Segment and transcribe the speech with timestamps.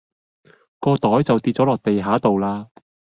[0.79, 2.71] 個袋就跌左落地下道啦